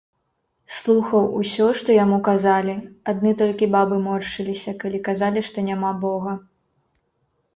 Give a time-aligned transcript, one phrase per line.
[0.75, 2.75] Слухаў усё, што яму казалі,
[3.13, 6.33] адны толькі бабы моршчыліся, калі казалі, што няма бога.